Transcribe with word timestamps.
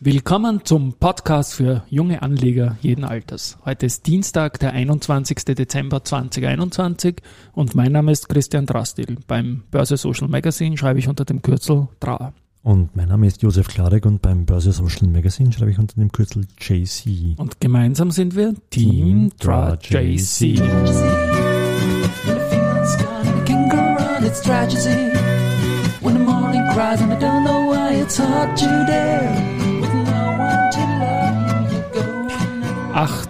Willkommen 0.00 0.60
zum 0.64 0.94
Podcast 0.94 1.54
für 1.54 1.84
junge 1.88 2.20
Anleger 2.20 2.76
jeden 2.80 3.04
Alters. 3.04 3.58
Heute 3.64 3.86
ist 3.86 4.06
Dienstag, 4.06 4.58
der 4.58 4.72
21. 4.72 5.44
Dezember 5.44 6.02
2021 6.02 7.22
und 7.52 7.76
mein 7.76 7.92
Name 7.92 8.10
ist 8.10 8.28
Christian 8.28 8.66
Drastil. 8.66 9.16
Beim 9.28 9.62
Börse 9.70 9.96
Social 9.96 10.28
Magazine 10.28 10.76
schreibe 10.76 10.98
ich 10.98 11.08
unter 11.08 11.24
dem 11.24 11.42
Kürzel 11.42 11.88
DRA. 12.00 12.34
Und 12.64 12.96
mein 12.96 13.08
Name 13.08 13.28
ist 13.28 13.42
Josef 13.42 13.68
Klarek 13.68 14.04
und 14.04 14.20
beim 14.20 14.44
Börse 14.44 14.72
Social 14.72 15.06
Magazine 15.06 15.52
schreibe 15.52 15.70
ich 15.70 15.78
unter 15.78 15.94
dem 15.94 16.10
Kürzel 16.10 16.44
JC. 16.58 17.38
Und 17.38 17.60
gemeinsam 17.60 18.10
sind 18.10 18.34
wir 18.34 18.54
Team 18.70 19.30
DRA 19.38 19.78
JC. 19.80 20.58
When 26.00 26.24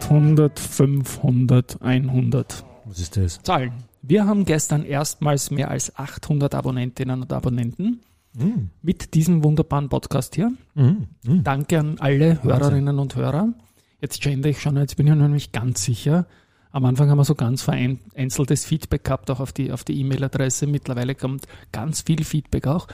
800, 0.05 0.61
500, 0.61 1.81
100. 1.81 2.65
Was 2.85 3.01
ist 3.01 3.17
das? 3.17 3.43
Zahlen. 3.43 3.73
Wir 4.03 4.27
haben 4.27 4.45
gestern 4.45 4.85
erstmals 4.85 5.51
mehr 5.51 5.71
als 5.71 5.97
800 5.97 6.55
Abonnentinnen 6.55 7.23
und 7.23 7.33
Abonnenten 7.33 8.01
mm. 8.35 8.69
mit 8.83 9.15
diesem 9.15 9.43
wunderbaren 9.43 9.89
Podcast 9.89 10.35
hier. 10.35 10.53
Mm. 10.75 11.07
Mm. 11.25 11.43
Danke 11.43 11.81
an 11.81 11.97
alle 12.01 12.43
Hörerinnen 12.43 12.99
und 12.99 13.17
Hörer. 13.17 13.55
Jetzt 14.03 14.21
gender 14.21 14.51
ich 14.51 14.61
schon, 14.61 14.77
jetzt 14.77 14.99
bin 14.99 15.07
ich 15.07 15.15
noch 15.15 15.29
nicht 15.29 15.55
ganz 15.55 15.83
sicher. 15.83 16.27
Am 16.71 16.85
Anfang 16.85 17.09
haben 17.09 17.17
wir 17.17 17.25
so 17.25 17.35
ganz 17.35 17.63
vereinzeltes 17.63 18.67
Feedback 18.67 19.05
gehabt, 19.05 19.31
auch 19.31 19.41
auf 19.41 19.53
die 19.53 19.73
auf 19.73 19.85
die 19.85 19.99
E-Mail-Adresse. 20.01 20.67
Mittlerweile 20.67 21.15
kommt 21.15 21.47
ganz 21.73 22.03
viel 22.03 22.25
Feedback 22.25 22.67
auch. 22.67 22.89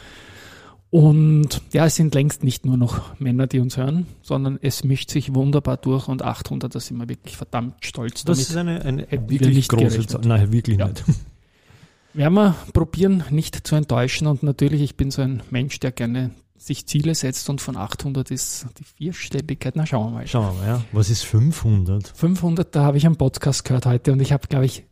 Und 0.90 1.62
ja, 1.72 1.86
es 1.86 1.94
sind 1.94 2.14
längst 2.14 2.42
nicht 2.42 2.66
nur 2.66 2.76
noch 2.76 3.18
Männer, 3.20 3.46
die 3.46 3.60
uns 3.60 3.76
hören, 3.76 4.06
sondern 4.22 4.58
es 4.60 4.82
mischt 4.82 5.10
sich 5.10 5.34
wunderbar 5.34 5.76
durch 5.76 6.08
und 6.08 6.22
800, 6.22 6.74
da 6.74 6.80
sind 6.80 6.96
wir 6.96 7.08
wirklich 7.08 7.36
verdammt 7.36 7.84
stolz 7.84 8.24
das 8.24 8.40
ist 8.40 8.56
eine, 8.56 8.82
eine 8.82 9.06
wirklich 9.28 9.68
große 9.68 10.06
Zahl. 10.06 10.22
Nein, 10.24 10.52
wirklich 10.52 10.78
ja. 10.78 10.88
nicht. 10.88 11.04
Werden 12.12 12.34
wir 12.34 12.56
probieren, 12.72 13.22
nicht 13.30 13.68
zu 13.68 13.76
enttäuschen 13.76 14.26
und 14.26 14.42
natürlich, 14.42 14.82
ich 14.82 14.96
bin 14.96 15.12
so 15.12 15.22
ein 15.22 15.44
Mensch, 15.50 15.78
der 15.78 15.92
gerne 15.92 16.32
sich 16.56 16.86
Ziele 16.86 17.14
setzt 17.14 17.48
und 17.48 17.60
von 17.60 17.76
800 17.76 18.32
ist 18.32 18.66
die 18.78 18.84
Vierstelligkeit. 18.84 19.76
Na, 19.76 19.86
schauen 19.86 20.08
wir 20.08 20.18
mal. 20.18 20.26
Schauen 20.26 20.56
wir 20.56 20.60
mal, 20.60 20.66
ja. 20.66 20.84
Was 20.90 21.08
ist 21.08 21.22
500? 21.22 22.08
500, 22.08 22.74
da 22.74 22.82
habe 22.82 22.98
ich 22.98 23.06
einen 23.06 23.16
Podcast 23.16 23.64
gehört 23.64 23.86
heute 23.86 24.12
und 24.12 24.20
ich 24.20 24.32
habe, 24.32 24.48
glaube 24.48 24.66
ich, 24.66 24.84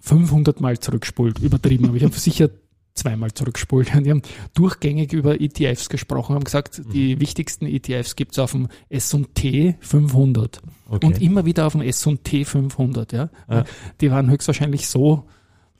500 0.00 0.60
Mal 0.60 0.80
zurückspult, 0.80 1.38
übertrieben, 1.38 1.86
aber 1.86 1.96
ich 1.96 2.04
habe 2.04 2.14
sicher 2.14 2.50
zweimal 2.94 3.32
zurückspult. 3.32 3.92
Die 4.04 4.10
haben 4.10 4.22
durchgängig 4.54 5.12
über 5.12 5.40
ETFs 5.40 5.88
gesprochen, 5.88 6.34
haben 6.34 6.44
gesagt, 6.44 6.78
mhm. 6.78 6.92
die 6.92 7.20
wichtigsten 7.20 7.66
ETFs 7.66 8.16
gibt 8.16 8.32
es 8.32 8.38
auf 8.38 8.52
dem 8.52 8.68
S&T 8.88 9.76
500 9.80 10.62
okay. 10.88 11.06
und 11.06 11.20
immer 11.20 11.44
wieder 11.44 11.66
auf 11.66 11.72
dem 11.72 11.82
S&T 11.82 12.44
500. 12.44 13.12
Ja? 13.12 13.30
ja. 13.50 13.64
Die 14.00 14.10
waren 14.10 14.30
höchstwahrscheinlich 14.30 14.88
so 14.88 15.24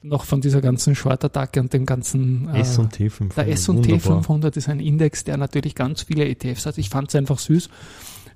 noch 0.03 0.25
von 0.25 0.43
dieser 0.43 0.61
ganzen 0.61 0.95
Short-Attacke 0.95 1.61
und 1.61 1.73
dem 1.73 1.87
ganzen 1.87 2.49
äh, 2.55 2.61
S&T 2.61 3.09
500. 3.09 3.47
Der 3.47 3.53
S&T 3.53 3.99
500 3.99 4.57
ist 4.57 4.69
ein 4.69 4.81
Index, 4.81 5.25
der 5.25 5.39
natürlich 5.39 5.75
ganz 5.75 6.03
viele 6.03 6.29
ETFs 6.29 6.67
hat. 6.67 6.77
Ich 6.79 6.91
fand 6.91 7.09
es 7.09 7.15
einfach 7.15 7.39
süß. 7.39 7.71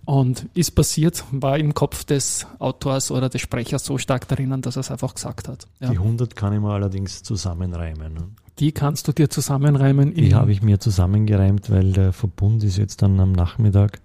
Und 0.06 0.48
ist 0.54 0.70
passiert, 0.70 1.22
war 1.32 1.58
im 1.58 1.74
Kopf 1.74 2.04
des 2.04 2.46
Autors 2.60 3.10
oder 3.10 3.28
des 3.28 3.42
Sprechers 3.42 3.84
so 3.84 3.98
stark 3.98 4.26
darin, 4.26 4.62
dass 4.62 4.76
er 4.76 4.80
es 4.80 4.90
einfach 4.90 5.14
gesagt 5.14 5.48
hat. 5.48 5.68
Ja. 5.80 5.90
Die 5.90 5.98
100 5.98 6.34
kann 6.34 6.54
ich 6.54 6.60
mir 6.60 6.70
allerdings 6.70 7.22
zusammenreimen. 7.22 8.34
Die 8.58 8.72
kannst 8.72 9.06
du 9.06 9.12
dir 9.12 9.30
zusammenreimen? 9.30 10.14
Die 10.14 10.34
habe 10.34 10.50
ich 10.50 10.62
mir 10.62 10.80
zusammengereimt, 10.80 11.70
weil 11.70 11.92
der 11.92 12.12
Verbund 12.12 12.64
ist 12.64 12.76
jetzt 12.76 13.02
dann 13.02 13.20
am 13.20 13.32
Nachmittag 13.32 14.00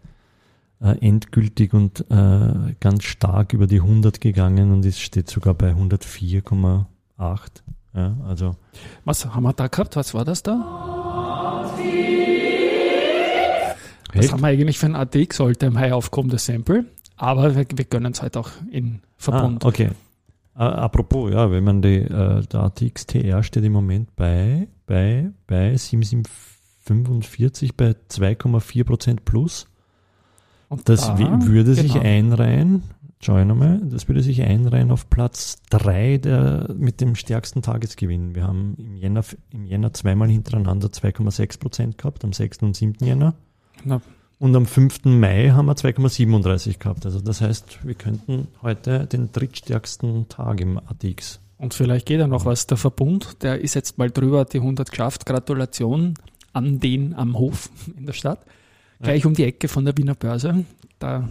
äh, 0.79 0.97
endgültig 0.99 1.73
und 1.73 2.05
äh, 2.11 2.75
ganz 2.79 3.03
stark 3.03 3.53
über 3.53 3.65
die 3.65 3.81
100 3.81 4.21
gegangen 4.21 4.71
und 4.71 4.85
es 4.85 4.99
steht 4.99 5.29
sogar 5.29 5.55
bei 5.55 5.71
104,8. 5.71 6.85
Ja, 7.95 8.15
also. 8.27 8.55
Was 9.05 9.25
haben 9.25 9.43
wir 9.43 9.53
da 9.53 9.67
gehabt? 9.67 9.95
Was 9.95 10.13
war 10.13 10.25
das 10.25 10.43
da? 10.43 11.71
Was 14.13 14.31
haben 14.31 14.41
wir 14.41 14.47
eigentlich 14.47 14.77
für 14.77 14.85
ein 14.85 14.95
ATX 14.95 15.37
sollte 15.37 15.65
im 15.65 15.79
High 15.79 15.93
aufkommendes 15.93 16.45
Sample? 16.45 16.85
Aber 17.17 17.55
wir, 17.55 17.65
wir 17.73 17.85
gönnen 17.85 18.11
es 18.11 18.21
halt 18.21 18.37
auch 18.37 18.49
in 18.69 19.01
Verbund. 19.17 19.63
Ah, 19.63 19.67
okay. 19.67 19.89
Äh, 20.55 20.63
apropos, 20.63 21.31
ja, 21.31 21.51
wenn 21.51 21.63
man 21.63 21.81
die, 21.81 22.01
äh, 22.01 22.45
der 22.45 22.59
ATXTR 22.59 23.41
steht 23.43 23.63
im 23.63 23.71
Moment 23.73 24.15
bei, 24.15 24.67
bei, 24.85 25.31
bei 25.47 25.75
7745 25.75 27.75
bei 27.75 27.95
2,4 28.09 28.83
Prozent 28.83 29.25
plus. 29.25 29.65
Und 30.69 30.87
das 30.89 31.01
da, 31.01 31.17
würde 31.45 31.73
sich 31.75 31.93
genau. 31.93 32.05
einreihen, 32.05 32.83
schau 33.19 33.39
ich 33.39 33.45
nochmal, 33.45 33.81
das 33.83 34.07
würde 34.07 34.21
sich 34.21 34.41
einreihen 34.41 34.91
auf 34.91 35.09
Platz 35.09 35.57
3 35.69 36.19
der, 36.19 36.73
mit 36.75 37.01
dem 37.01 37.15
stärksten 37.15 37.61
Tagesgewinn. 37.61 38.35
Wir 38.35 38.47
haben 38.47 38.75
im 38.77 38.95
Jänner, 38.95 39.23
im 39.51 39.65
Jänner 39.65 39.93
zweimal 39.93 40.29
hintereinander 40.29 40.87
2,6 40.87 41.59
Prozent 41.59 41.97
gehabt, 41.97 42.23
am 42.23 42.33
6. 42.33 42.63
und 42.63 42.75
7. 42.75 43.05
Jänner. 43.05 43.35
Na, 43.83 44.01
und 44.43 44.53
am 44.57 44.65
5. 44.65 45.05
Mai 45.05 45.51
haben 45.51 45.67
wir 45.67 45.75
2,37 45.75 46.77
gehabt. 46.77 47.05
Also 47.05 47.21
das 47.21 47.39
heißt, 47.39 47.79
wir 47.85 47.93
könnten 47.93 48.49
heute 48.61 49.07
den 49.07 49.31
drittstärksten 49.31 50.27
Tag 50.27 50.59
im 50.59 50.77
ATX. 50.77 51.39
Und 51.55 51.73
vielleicht 51.73 52.05
geht 52.05 52.19
ja 52.19 52.27
noch 52.27 52.43
was. 52.43 52.67
Der 52.67 52.75
Verbund, 52.75 53.41
der 53.41 53.61
ist 53.61 53.73
jetzt 53.73 53.97
mal 53.97 54.11
drüber, 54.11 54.43
die 54.43 54.57
100 54.57 54.91
geschafft. 54.91 55.25
Gratulation 55.25 56.15
an 56.51 56.81
den 56.81 57.13
am 57.13 57.37
Hof 57.37 57.69
in 57.97 58.05
der 58.05 58.11
Stadt. 58.11 58.45
Gleich 59.01 59.21
ja. 59.21 59.27
um 59.27 59.33
die 59.33 59.45
Ecke 59.45 59.69
von 59.69 59.85
der 59.85 59.97
Wiener 59.97 60.13
Börse. 60.13 60.65
Da 60.99 61.29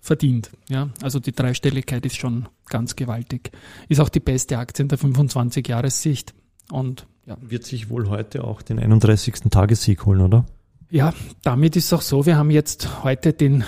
verdient. 0.00 0.50
Ja, 0.70 0.88
also 1.02 1.20
die 1.20 1.32
Dreistelligkeit 1.32 2.06
ist 2.06 2.16
schon 2.16 2.48
ganz 2.70 2.96
gewaltig. 2.96 3.50
Ist 3.90 4.00
auch 4.00 4.08
die 4.08 4.20
beste 4.20 4.56
Aktie 4.56 4.82
in 4.82 4.88
der 4.88 4.98
25-Jahressicht. 4.98 6.32
Und 6.72 7.06
ja. 7.26 7.36
Wird 7.42 7.64
sich 7.64 7.90
wohl 7.90 8.08
heute 8.08 8.44
auch 8.44 8.62
den 8.62 8.78
31. 8.78 9.34
Tagessieg 9.50 10.06
holen, 10.06 10.22
oder? 10.22 10.46
Ja, 10.90 11.12
damit 11.42 11.76
ist 11.76 11.86
es 11.86 11.92
auch 11.92 12.02
so, 12.02 12.26
wir 12.26 12.36
haben 12.36 12.50
jetzt 12.50 13.02
heute 13.02 13.32
den 13.32 13.64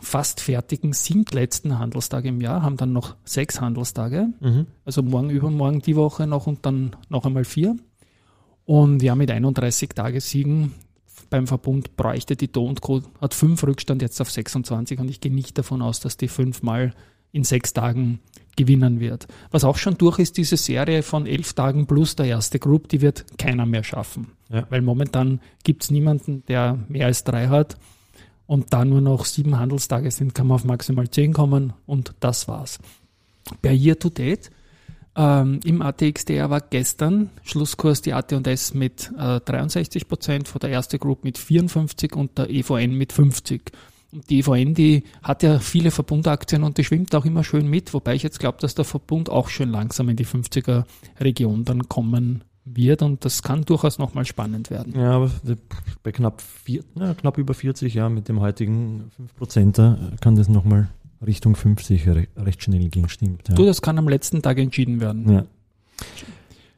fast 0.00 0.40
fertigen 0.40 0.92
siebtletzten 0.92 1.78
Handelstag 1.78 2.24
im 2.24 2.40
Jahr, 2.40 2.62
haben 2.62 2.76
dann 2.76 2.92
noch 2.92 3.16
sechs 3.24 3.60
Handelstage, 3.60 4.28
mhm. 4.40 4.66
also 4.84 5.02
morgen, 5.02 5.30
übermorgen 5.30 5.80
die 5.80 5.96
Woche 5.96 6.26
noch 6.26 6.46
und 6.46 6.64
dann 6.64 6.94
noch 7.08 7.26
einmal 7.26 7.44
vier. 7.44 7.76
Und 8.64 9.02
ja, 9.02 9.14
mit 9.14 9.30
31 9.30 9.90
Tagessiegen 9.90 10.74
beim 11.28 11.46
Verbund 11.46 11.96
bräuchte 11.96 12.36
die 12.36 12.50
Do 12.50 12.72
Co. 12.80 13.02
hat 13.20 13.34
fünf 13.34 13.62
Rückstand 13.64 14.02
jetzt 14.02 14.20
auf 14.20 14.30
26 14.30 14.98
und 15.00 15.10
ich 15.10 15.20
gehe 15.20 15.34
nicht 15.34 15.58
davon 15.58 15.82
aus, 15.82 16.00
dass 16.00 16.16
die 16.16 16.28
fünfmal 16.28 16.94
in 17.36 17.44
sechs 17.44 17.72
Tagen 17.72 18.20
gewinnen 18.56 19.00
wird. 19.00 19.28
Was 19.50 19.64
auch 19.64 19.76
schon 19.76 19.98
durch 19.98 20.18
ist, 20.18 20.36
diese 20.38 20.56
Serie 20.56 21.02
von 21.02 21.26
elf 21.26 21.52
Tagen 21.52 21.86
plus 21.86 22.16
der 22.16 22.26
erste 22.26 22.58
Group, 22.58 22.88
die 22.88 23.02
wird 23.02 23.38
keiner 23.38 23.66
mehr 23.66 23.84
schaffen. 23.84 24.32
Ja. 24.48 24.66
Weil 24.70 24.80
momentan 24.80 25.40
gibt 25.62 25.84
es 25.84 25.90
niemanden, 25.90 26.42
der 26.48 26.78
mehr 26.88 27.06
als 27.06 27.22
drei 27.24 27.48
hat. 27.48 27.76
Und 28.46 28.72
da 28.72 28.84
nur 28.84 29.00
noch 29.00 29.24
sieben 29.24 29.58
Handelstage 29.58 30.10
sind, 30.10 30.34
kann 30.34 30.46
man 30.46 30.54
auf 30.54 30.64
maximal 30.64 31.10
zehn 31.10 31.32
kommen 31.32 31.72
und 31.84 32.14
das 32.20 32.48
war's. 32.48 32.78
Per 33.60 33.72
Year 33.72 33.98
to 33.98 34.08
Date 34.08 34.50
ähm, 35.16 35.60
im 35.64 35.82
ATXDR 35.82 36.50
war 36.50 36.60
gestern 36.60 37.30
Schlusskurs 37.42 38.02
die 38.02 38.12
AT&S 38.12 38.74
mit 38.74 39.10
äh, 39.18 39.40
63 39.40 40.08
Prozent, 40.08 40.46
vor 40.46 40.60
der 40.60 40.70
erste 40.70 40.98
Group 40.98 41.24
mit 41.24 41.38
54 41.38 42.14
und 42.14 42.38
der 42.38 42.50
EVN 42.50 42.92
mit 42.92 43.12
50. 43.12 43.72
Und 44.12 44.30
die 44.30 44.38
EVN, 44.38 44.74
die 44.74 45.02
hat 45.22 45.42
ja 45.42 45.58
viele 45.58 45.90
Verbundaktien 45.90 46.62
und 46.62 46.78
die 46.78 46.84
schwimmt 46.84 47.14
auch 47.14 47.24
immer 47.24 47.44
schön 47.44 47.68
mit, 47.68 47.92
wobei 47.92 48.14
ich 48.14 48.22
jetzt 48.22 48.38
glaube, 48.38 48.58
dass 48.60 48.74
der 48.74 48.84
Verbund 48.84 49.30
auch 49.30 49.48
schön 49.48 49.70
langsam 49.70 50.08
in 50.08 50.16
die 50.16 50.26
50er 50.26 50.84
Region 51.20 51.64
dann 51.64 51.88
kommen 51.88 52.44
wird 52.64 53.02
und 53.02 53.24
das 53.24 53.42
kann 53.42 53.64
durchaus 53.64 53.98
nochmal 53.98 54.24
spannend 54.24 54.70
werden. 54.70 54.94
Ja, 54.96 55.12
aber 55.12 55.30
bei 56.02 56.12
knapp, 56.12 56.40
vier, 56.40 56.82
na, 56.94 57.14
knapp 57.14 57.38
über 57.38 57.54
40 57.54 57.94
Jahren 57.94 58.14
mit 58.14 58.28
dem 58.28 58.40
heutigen 58.40 59.10
5% 59.40 60.18
kann 60.20 60.36
das 60.36 60.48
nochmal 60.48 60.88
Richtung 61.24 61.54
50 61.54 62.08
recht 62.36 62.62
schnell 62.62 62.88
gehen, 62.88 63.08
stimmt. 63.08 63.48
Ja. 63.48 63.54
Du, 63.54 63.64
das 63.64 63.82
kann 63.82 63.98
am 63.98 64.08
letzten 64.08 64.42
Tag 64.42 64.58
entschieden 64.58 65.00
werden. 65.00 65.32
Ja. 65.32 65.44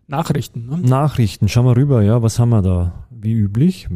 Nachrichten. 0.06 0.66
Ne? 0.66 0.78
Nachrichten, 0.78 1.48
schauen 1.48 1.66
wir 1.66 1.76
rüber, 1.76 2.02
ja, 2.02 2.22
was 2.22 2.38
haben 2.38 2.50
wir 2.50 2.62
da? 2.62 3.06
Wie 3.10 3.32
üblich, 3.32 3.88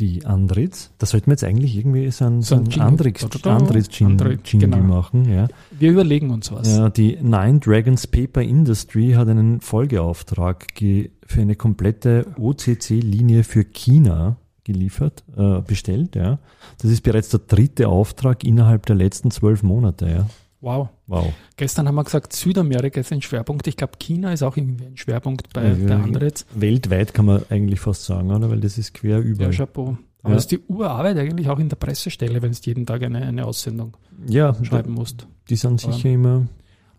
die 0.00 0.24
Andritz. 0.24 0.90
Da 0.98 1.06
sollten 1.06 1.26
wir 1.26 1.32
jetzt 1.32 1.44
eigentlich 1.44 1.76
irgendwie 1.76 2.10
so 2.10 2.24
ein, 2.24 2.42
so 2.42 2.54
ein 2.54 2.80
Andritz, 2.80 3.24
Andritz 3.44 3.98
Jingle 3.98 4.38
genau. 4.44 4.78
machen. 4.78 5.28
Ja. 5.28 5.48
Wir 5.70 5.90
überlegen 5.90 6.30
uns 6.30 6.52
was. 6.52 6.68
Ja, 6.68 6.88
die 6.88 7.16
Nine 7.16 7.58
Dragons 7.58 8.06
Paper 8.06 8.42
Industry 8.42 9.12
hat 9.12 9.28
einen 9.28 9.60
Folgeauftrag 9.60 10.66
für 10.76 11.40
eine 11.40 11.56
komplette 11.56 12.26
OCC-Linie 12.38 13.44
für 13.44 13.64
China 13.64 14.36
geliefert, 14.64 15.24
äh, 15.36 15.60
bestellt. 15.60 16.14
Ja. 16.14 16.38
Das 16.80 16.90
ist 16.90 17.02
bereits 17.02 17.30
der 17.30 17.40
dritte 17.40 17.88
Auftrag 17.88 18.44
innerhalb 18.44 18.86
der 18.86 18.96
letzten 18.96 19.30
zwölf 19.30 19.62
Monate. 19.62 20.08
Ja. 20.08 20.26
Wow. 20.60 20.88
wow. 21.06 21.32
Gestern 21.56 21.86
haben 21.86 21.94
wir 21.94 22.04
gesagt, 22.04 22.32
Südamerika 22.32 23.00
ist 23.00 23.12
ein 23.12 23.22
Schwerpunkt. 23.22 23.66
Ich 23.68 23.76
glaube, 23.76 23.92
China 23.98 24.32
ist 24.32 24.42
auch 24.42 24.56
irgendwie 24.56 24.86
ein 24.86 24.96
Schwerpunkt 24.96 25.52
bei, 25.52 25.68
ja, 25.68 25.74
bei 25.86 25.94
Andritz. 26.02 26.46
Weltweit 26.54 27.14
kann 27.14 27.26
man 27.26 27.42
eigentlich 27.48 27.78
fast 27.80 28.04
sagen, 28.04 28.30
oder? 28.32 28.50
Weil 28.50 28.60
das 28.60 28.76
ist 28.76 28.94
quer 28.94 29.20
über. 29.20 29.44
Ja, 29.44 29.50
Chapeau. 29.50 29.96
Aber 30.22 30.34
das 30.34 30.44
ist 30.44 30.50
die 30.50 30.58
Urarbeit 30.58 31.16
eigentlich 31.16 31.48
auch 31.48 31.60
in 31.60 31.68
der 31.68 31.76
Pressestelle, 31.76 32.42
wenn 32.42 32.50
du 32.52 32.58
jeden 32.62 32.86
Tag 32.86 33.02
eine, 33.02 33.22
eine 33.22 33.44
Aussendung 33.44 33.96
Ja, 34.26 34.52
schreiben 34.64 34.92
musst. 34.92 35.26
die 35.48 35.56
sind 35.56 35.80
sicher 35.80 36.10
immer. 36.10 36.48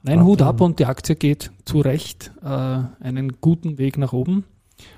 Nein. 0.04 0.24
Hut 0.24 0.42
ab 0.42 0.62
und 0.62 0.80
die 0.80 0.86
Aktie 0.86 1.16
geht 1.16 1.52
zu 1.66 1.82
Recht 1.82 2.32
äh, 2.42 2.48
einen 2.48 3.42
guten 3.42 3.78
Weg 3.78 3.98
nach 3.98 4.14
oben 4.14 4.46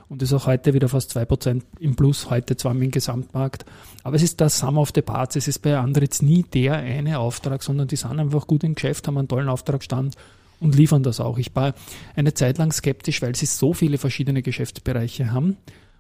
und 0.10 0.22
ist 0.22 0.33
auch 0.33 0.48
heute 0.48 0.74
wieder 0.74 0.89
fast 0.89 1.16
2% 1.18 1.62
im 1.80 1.95
Plus, 1.95 2.30
heute 2.30 2.56
zwar 2.57 2.72
im 2.74 2.92
Gesamtmarkt. 2.92 3.66
Aber 4.04 4.16
es 4.16 4.24
ist 4.24 4.39
der 4.39 4.50
Sum 4.50 4.78
of 4.78 4.92
the 4.95 5.01
Parts. 5.01 5.36
Es 5.36 5.48
ist 5.48 5.60
bei 5.60 5.78
Andritz 5.78 6.22
nie 6.22 6.44
der 6.44 6.75
eine 6.75 7.19
Auftrag, 7.19 7.63
sondern 7.63 7.88
die 7.88 7.95
sind 7.95 8.19
einfach 8.19 8.48
gut 8.48 8.63
im 8.63 8.75
Geschäft, 8.75 9.07
haben 9.07 9.18
einen 9.18 9.28
tollen 9.28 9.50
Auftragsstand 9.50 10.16
und 10.60 10.75
liefern 10.75 11.04
das 11.04 11.19
auch. 11.19 11.38
Ich 11.38 11.56
war 11.56 11.74
eine 12.16 12.33
Zeit 12.33 12.57
lang 12.57 12.72
skeptisch, 12.72 13.22
weil 13.22 13.36
sie 13.36 13.45
so 13.45 13.74
viele 13.74 13.98
verschiedene 13.98 14.42
Geschäftsbereiche 14.42 15.31
haben 15.31 15.57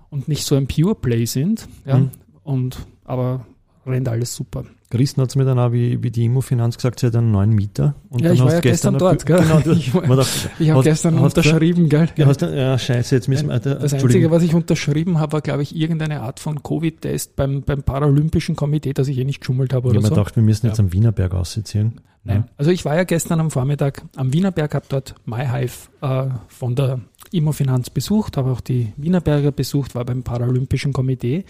und 0.09 0.27
nicht 0.27 0.43
so 0.45 0.55
ein 0.55 0.67
Pure 0.67 0.95
Play 0.95 1.25
sind. 1.25 1.67
Ja, 1.85 1.97
Mhm. 1.99 2.09
und, 2.43 2.85
aber 3.05 3.45
rennt 3.85 4.07
alles 4.07 4.35
super. 4.35 4.63
Christen 4.89 5.21
hat 5.21 5.29
es 5.29 5.35
mir 5.37 5.45
dann 5.45 5.57
auch, 5.57 5.71
wie, 5.71 6.03
wie 6.03 6.11
die 6.11 6.25
Immofinanz 6.25 6.75
gesagt, 6.75 6.99
sie 6.99 7.07
hat 7.07 7.15
einen 7.15 7.31
neuen 7.31 7.51
Mieter. 7.51 7.95
Und 8.09 8.19
Ja, 8.21 8.27
dann 8.27 8.35
ich 8.35 8.43
war 8.43 8.53
ja 8.53 8.59
gestern 8.59 8.95
ein 8.95 8.99
dort, 8.99 9.25
gell? 9.25 9.37
Genau, 9.39 9.59
du, 9.63 9.71
Ich 9.71 9.93
war- 9.93 10.05
man 10.05 10.17
dachte, 10.17 10.49
Ich 10.59 10.69
habe 10.69 10.83
gestern 10.83 11.15
hast 11.21 11.37
unterschrieben, 11.37 11.87
gell? 11.87 12.09
ja, 12.17 12.25
hast 12.25 12.41
ja, 12.41 12.77
scheiße, 12.77 13.15
jetzt 13.15 13.29
müssen 13.29 13.47
wir. 13.47 13.55
Äh, 13.55 13.59
Das. 13.61 13.93
Einzige, 13.93 14.29
was 14.31 14.43
ich 14.43 14.53
unterschrieben 14.53 15.17
habe, 15.19 15.31
war, 15.33 15.41
glaube 15.41 15.63
ich, 15.63 15.73
irgendeine 15.75 16.21
Art 16.21 16.41
von 16.41 16.61
Covid-Test 16.61 17.37
beim, 17.37 17.61
beim 17.61 17.83
Paralympischen 17.83 18.57
Komitee, 18.57 18.91
dass 18.91 19.07
ich 19.07 19.17
eh 19.17 19.23
nicht 19.23 19.39
geschummelt 19.39 19.71
habe 19.73 19.87
Ich 19.87 19.91
oder 19.91 19.95
habe 19.99 20.03
mir 20.03 20.09
so. 20.09 20.15
gedacht, 20.15 20.35
wir 20.35 20.43
müssen 20.43 20.67
jetzt 20.67 20.77
Ja. 20.79 20.83
am 20.83 20.91
Wienerberg 20.91 21.33
ausziehen. 21.33 22.01
Nein. 22.23 22.43
Also 22.57 22.69
ich 22.69 22.83
war 22.85 22.95
ja 22.95 23.03
gestern 23.05 23.39
am 23.39 23.49
Vormittag 23.49 24.03
am 24.15 24.31
Wienerberg, 24.33 24.75
habe 24.75 24.85
dort 24.89 25.15
MyHive 25.25 25.89
äh, 26.01 26.25
von 26.49 26.75
der 26.75 26.99
Immofinanz 27.31 27.89
besucht, 27.89 28.37
habe 28.37 28.51
auch 28.51 28.61
die 28.61 28.91
Wienerberger 28.97 29.51
besucht, 29.51 29.95
war 29.95 30.03
beim 30.05 30.21
Paralympischen 30.21 30.91
Komitee. 30.93 31.45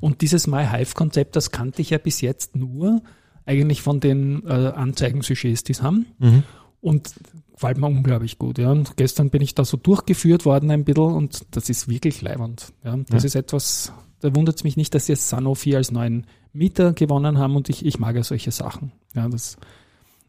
Und 0.00 0.20
dieses 0.22 0.46
MyHive-Konzept, 0.46 1.36
das 1.36 1.50
kannte 1.50 1.82
ich 1.82 1.90
ja 1.90 1.98
bis 1.98 2.20
jetzt 2.20 2.56
nur 2.56 3.02
eigentlich 3.44 3.82
von 3.82 4.00
den 4.00 4.42
äh, 4.46 4.50
Anzeigensujets, 4.74 5.64
die 5.64 5.72
es 5.72 5.82
haben. 5.82 6.06
Mhm. 6.18 6.42
Und 6.80 7.14
gefällt 7.52 7.78
mir 7.78 7.86
unglaublich 7.86 8.38
gut. 8.38 8.58
Ja. 8.58 8.70
Und 8.70 8.96
gestern 8.96 9.30
bin 9.30 9.42
ich 9.42 9.54
da 9.54 9.64
so 9.64 9.76
durchgeführt 9.76 10.44
worden 10.44 10.70
ein 10.70 10.84
bisschen 10.84 11.02
und 11.14 11.40
das 11.52 11.68
ist 11.70 11.88
wirklich 11.88 12.20
leibend. 12.22 12.72
Ja. 12.84 12.96
Das 13.08 13.22
Ja. 13.22 13.26
ist 13.28 13.34
etwas, 13.34 13.92
da 14.20 14.34
wundert 14.34 14.56
es 14.56 14.64
mich 14.64 14.76
nicht, 14.76 14.94
dass 14.94 15.06
sie 15.06 15.12
jetzt 15.12 15.28
Sanofi 15.28 15.74
als 15.74 15.90
neuen 15.90 16.26
Mieter 16.52 16.92
gewonnen 16.92 17.38
haben 17.38 17.56
und 17.56 17.68
ich, 17.68 17.84
ich 17.84 17.98
mag 17.98 18.14
ja 18.16 18.22
solche 18.22 18.50
Sachen. 18.50 18.92
Ja, 19.14 19.28
das 19.28 19.42
ist 19.50 19.58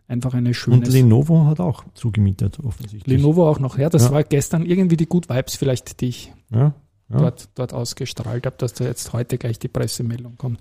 einfach 0.08 0.34
eine 0.34 0.54
schöne 0.54 0.78
Und 0.78 0.88
Lenovo 0.88 1.46
hat 1.46 1.60
auch 1.60 1.84
zugemietet, 1.94 2.60
offensichtlich. 2.60 3.06
Lenovo 3.18 3.50
auch 3.50 3.60
noch. 3.60 3.78
Ja, 3.78 3.90
das 3.90 4.04
Ja. 4.06 4.12
war 4.12 4.24
gestern 4.24 4.66
irgendwie 4.66 4.98
die 4.98 5.06
Good 5.08 5.28
Vibes 5.30 5.56
vielleicht, 5.56 6.00
die 6.02 6.08
ich 6.08 6.34
Ja, 6.50 6.74
ja. 7.10 7.18
dort, 7.20 7.50
dort 7.56 7.74
ausgestrahlt 7.74 8.46
habe, 8.46 8.56
dass 8.58 8.74
da 8.74 8.86
jetzt 8.86 9.14
heute 9.14 9.38
gleich 9.38 9.60
die 9.60 9.68
Pressemeldung 9.68 10.36
kommt. 10.38 10.60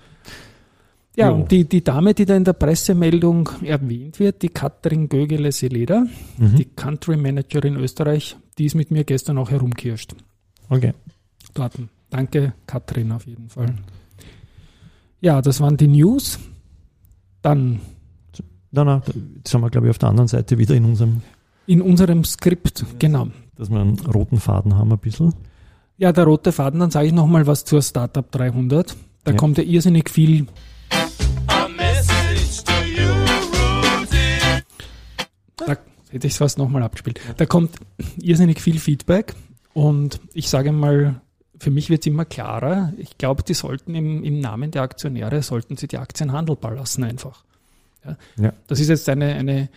Ja, 1.17 1.31
Jo. 1.31 1.37
und 1.37 1.51
die, 1.51 1.65
die 1.67 1.83
Dame, 1.83 2.13
die 2.13 2.27
da 2.27 2.37
in 2.37 2.45
der 2.45 2.53
Pressemeldung 2.53 3.49
erwähnt 3.63 4.19
wird, 4.21 4.43
die 4.43 4.51
Katrin 4.51 5.09
Gögele-Seleder, 5.09 6.07
Mhm. 6.37 6.57
die 6.57 6.67
Country 6.67 7.17
Managerin 7.17 7.77
Österreich, 7.77 8.37
die 8.59 8.67
ist 8.67 8.75
mit 8.75 8.91
mir 8.91 9.05
gestern 9.05 9.39
auch 9.39 9.51
herumkirscht. 9.51 10.15
Okay. 10.69 10.93
Dort. 11.55 11.73
Danke, 12.11 12.53
Katrin, 12.67 13.13
auf 13.13 13.27
jeden 13.27 13.49
Fall. 13.49 13.75
Ja, 15.21 15.41
das 15.41 15.61
waren 15.61 15.77
die 15.77 15.89
News. 15.89 16.39
Dann 17.43 17.81
na, 18.71 18.85
da- 18.85 19.03
jetzt 19.37 19.49
sind 19.51 19.61
wir, 19.63 19.71
glaube 19.71 19.87
ich, 19.87 19.91
auf 19.91 19.99
der 19.99 20.11
anderen 20.11 20.29
Seite 20.29 20.59
wieder 20.59 20.75
in 20.75 20.85
unserem, 20.85 21.23
in 21.67 21.81
unserem 21.81 22.25
Skript, 22.25 22.85
genau. 22.99 23.29
dass 23.57 23.71
wir 23.71 23.81
einen 23.81 23.99
roten 24.01 24.39
Faden 24.39 24.77
haben 24.77 24.93
ein 24.93 24.99
bisschen. 24.99 25.33
Ja, 25.99 26.13
der 26.13 26.25
rote 26.25 26.53
Faden, 26.53 26.81
dann 26.81 26.91
sage 26.91 27.07
ich 27.07 27.13
nochmal 27.13 27.47
was 27.47 27.65
zur 27.65 27.81
Startup 27.83 28.31
300. 28.31 28.95
Da 29.25 29.31
Ja. 29.33 29.37
kommt 29.37 29.59
ja 29.59 29.65
irrsinnig 29.65 30.11
viel. 30.11 30.47
Da 35.57 35.77
hätte 36.11 36.27
ich 36.27 36.33
es 36.35 36.37
fast 36.39 36.59
nochmal 36.59 36.83
abgespielt. 36.83 37.21
Da 37.37 37.47
kommt 37.47 37.77
irrsinnig 38.21 38.61
viel 38.61 38.79
Feedback 38.79 39.35
und 39.73 40.21
ich 40.35 40.49
sage 40.49 40.73
mal, 40.73 41.21
für 41.59 41.71
mich 41.71 41.89
wird 41.89 42.03
es 42.03 42.07
immer 42.07 42.25
klarer. 42.27 42.93
Ich 42.99 43.17
glaube, 43.17 43.43
die 43.43 43.55
sollten 43.55 43.95
im, 43.95 44.23
im 44.23 44.41
Namen 44.41 44.71
der 44.71 44.83
Aktionäre, 44.83 45.43
sollten 45.43 45.77
sie 45.77 45.89
die 45.89 45.97
Aktien 45.99 46.33
handelbar 46.33 46.75
lassen 46.75 47.05
einfach. 47.05 47.45
Ja. 48.05 48.17
Ja. 48.39 48.53
Das 48.67 48.79
ist 48.81 48.89
jetzt 48.89 49.09
eine, 49.09 49.35
eine, 49.35 49.69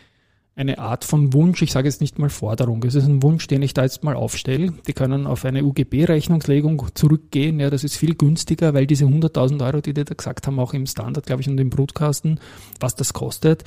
eine 0.59 0.77
Art 0.77 1.05
von 1.05 1.33
Wunsch, 1.33 1.61
ich 1.61 1.71
sage 1.71 1.87
jetzt 1.87 2.01
nicht 2.01 2.19
mal 2.19 2.29
Forderung, 2.29 2.83
es 2.83 2.93
ist 2.93 3.05
ein 3.05 3.23
Wunsch, 3.23 3.47
den 3.47 3.61
ich 3.61 3.73
da 3.73 3.83
jetzt 3.83 4.03
mal 4.03 4.15
aufstelle. 4.15 4.73
Die 4.87 4.93
können 4.93 5.25
auf 5.25 5.45
eine 5.45 5.63
UGB-Rechnungslegung 5.63 6.85
zurückgehen, 6.93 7.59
ja, 7.59 7.69
das 7.69 7.83
ist 7.83 7.95
viel 7.95 8.15
günstiger, 8.15 8.73
weil 8.73 8.85
diese 8.85 9.05
100.000 9.05 9.65
Euro, 9.65 9.81
die 9.81 9.93
die 9.93 10.03
da 10.03 10.13
gesagt 10.13 10.47
haben, 10.47 10.59
auch 10.59 10.73
im 10.73 10.85
Standard, 10.85 11.25
glaube 11.25 11.41
ich, 11.41 11.47
und 11.47 11.59
im 11.59 11.69
Broadcasten, 11.69 12.39
was 12.79 12.95
das 12.95 13.13
kostet, 13.13 13.63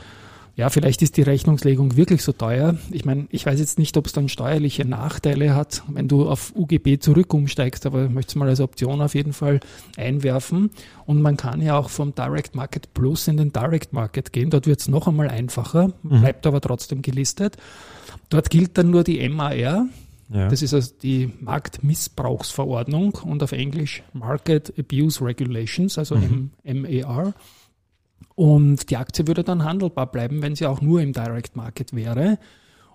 ja, 0.54 0.68
vielleicht 0.68 1.00
ist 1.00 1.16
die 1.16 1.22
Rechnungslegung 1.22 1.96
wirklich 1.96 2.22
so 2.22 2.32
teuer. 2.32 2.76
Ich 2.90 3.04
meine, 3.06 3.26
ich 3.30 3.46
weiß 3.46 3.58
jetzt 3.58 3.78
nicht, 3.78 3.96
ob 3.96 4.06
es 4.06 4.12
dann 4.12 4.28
steuerliche 4.28 4.84
Nachteile 4.84 5.54
hat, 5.54 5.82
wenn 5.88 6.08
du 6.08 6.28
auf 6.28 6.52
UGB 6.54 6.98
zurück 7.00 7.32
umsteigst, 7.32 7.86
aber 7.86 8.04
ich 8.04 8.10
möchte 8.10 8.30
es 8.30 8.34
mal 8.36 8.48
als 8.48 8.60
Option 8.60 9.00
auf 9.00 9.14
jeden 9.14 9.32
Fall 9.32 9.60
einwerfen. 9.96 10.70
Und 11.06 11.22
man 11.22 11.36
kann 11.38 11.62
ja 11.62 11.78
auch 11.78 11.88
vom 11.88 12.14
Direct 12.14 12.54
Market 12.54 12.92
Plus 12.92 13.28
in 13.28 13.38
den 13.38 13.52
Direct 13.52 13.92
Market 13.94 14.32
gehen. 14.32 14.50
Dort 14.50 14.66
wird 14.66 14.80
es 14.80 14.88
noch 14.88 15.08
einmal 15.08 15.28
einfacher, 15.30 15.92
bleibt 16.02 16.46
aber 16.46 16.60
trotzdem 16.60 17.00
gelistet. 17.00 17.56
Dort 18.28 18.50
gilt 18.50 18.76
dann 18.76 18.90
nur 18.90 19.04
die 19.04 19.26
MAR, 19.30 19.54
Ja. 19.54 19.86
das 20.28 20.60
ist 20.62 20.74
also 20.74 20.92
die 21.02 21.30
Marktmissbrauchsverordnung 21.40 23.18
und 23.24 23.42
auf 23.42 23.52
Englisch 23.52 24.02
Market 24.12 24.72
Abuse 24.78 25.24
Regulations, 25.24 25.98
also 25.98 26.16
Mhm. 26.16 26.50
MAR. 26.64 27.34
Und 28.34 28.90
die 28.90 28.96
Aktie 28.96 29.26
würde 29.26 29.44
dann 29.44 29.64
handelbar 29.64 30.10
bleiben, 30.10 30.42
wenn 30.42 30.54
sie 30.56 30.66
auch 30.66 30.80
nur 30.80 31.00
im 31.00 31.12
Direct 31.12 31.56
Market 31.56 31.94
wäre. 31.94 32.38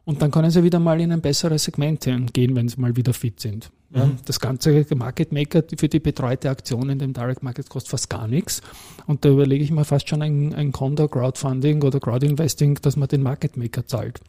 Und 0.05 0.21
dann 0.21 0.31
können 0.31 0.49
sie 0.49 0.63
wieder 0.63 0.79
mal 0.79 1.01
in 1.01 1.11
ein 1.11 1.21
besseres 1.21 1.65
Segment 1.65 2.01
gehen, 2.33 2.55
wenn 2.55 2.69
sie 2.69 2.79
mal 2.79 2.95
wieder 2.95 3.13
fit 3.13 3.39
sind. 3.39 3.69
Ja, 3.93 4.05
Mhm. 4.05 4.17
das 4.25 4.39
ganze 4.39 4.85
Market 4.95 5.31
Maker 5.31 5.63
für 5.77 5.87
die 5.89 5.99
betreute 5.99 6.49
Aktion 6.49 6.89
in 6.89 6.99
dem 6.99 7.13
Direct 7.13 7.43
Market 7.43 7.69
kostet 7.69 7.91
fast 7.91 8.09
gar 8.09 8.27
nichts. 8.27 8.61
Und 9.05 9.23
da 9.25 9.29
überlege 9.29 9.63
ich 9.63 9.71
mir 9.71 9.85
fast 9.85 10.09
schon 10.09 10.21
ein, 10.21 10.53
ein 10.55 10.71
Condor 10.71 11.09
Crowdfunding 11.09 11.81
oder 11.83 11.99
Crowdinvesting, 11.99 12.75
dass 12.81 12.95
man 12.97 13.07
den 13.07 13.21
Market 13.21 13.57
Maker 13.57 13.85
zahlt. 13.85 14.19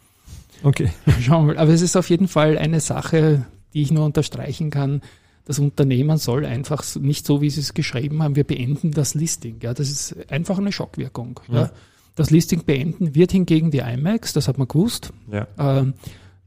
Okay. 0.62 0.90
Schauen 1.20 1.46
wir 1.46 1.55
mal. 1.55 1.58
Aber 1.60 1.72
es 1.72 1.82
ist 1.82 1.96
auf 1.96 2.10
jeden 2.10 2.28
Fall 2.28 2.58
eine 2.58 2.81
Sache, 2.81 3.46
die 3.75 3.82
ich 3.82 3.90
nur 3.93 4.05
unterstreichen 4.05 4.70
kann. 4.70 5.00
Das 5.48 5.58
Unternehmen 5.58 6.18
soll 6.18 6.44
einfach 6.44 6.84
nicht 6.96 7.24
so, 7.24 7.40
wie 7.40 7.48
sie 7.48 7.60
es 7.60 7.72
geschrieben 7.72 8.22
haben, 8.22 8.36
wir 8.36 8.44
beenden 8.44 8.90
das 8.92 9.14
Listing. 9.14 9.56
Ja, 9.62 9.72
das 9.72 9.90
ist 9.90 10.30
einfach 10.30 10.58
eine 10.58 10.72
Schockwirkung. 10.72 11.40
Ja. 11.48 11.54
Ja. 11.62 11.70
Das 12.16 12.30
Listing 12.30 12.64
beenden 12.64 13.14
wird 13.14 13.32
hingegen 13.32 13.70
die 13.70 13.78
IMAX, 13.78 14.34
das 14.34 14.46
hat 14.46 14.58
man 14.58 14.69
gewusst. 14.69 15.10
Ja. 15.32 15.48
Ähm, 15.58 15.94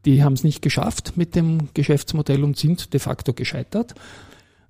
die 0.05 0.24
haben 0.24 0.34
es 0.34 0.43
nicht 0.43 0.62
geschafft 0.62 1.13
mit 1.15 1.34
dem 1.36 1.70
Geschäftsmodell 1.74 2.43
und 2.43 2.58
sind 2.58 2.93
de 2.93 3.00
facto 3.00 3.34
gescheitert 3.34 3.96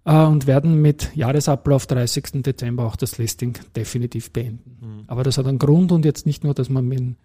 äh, 0.06 0.24
und 0.24 0.48
werden 0.48 0.82
mit 0.82 1.14
Jahresablauf 1.14 1.86
30. 1.86 2.42
Dezember 2.44 2.86
auch 2.86 2.96
das 2.96 3.18
Listing 3.18 3.58
definitiv 3.76 4.32
beenden. 4.32 4.78
Mhm. 4.80 5.04
Aber 5.08 5.24
das 5.24 5.38
hat 5.38 5.46
einen 5.46 5.60
Grund 5.60 5.92
und 5.92 6.06
jetzt 6.06 6.26
nicht 6.26 6.46
nur, 6.46 6.54
dass 6.54 6.70
man 6.70 6.88
mit 6.88 7.00
dem 7.00 7.16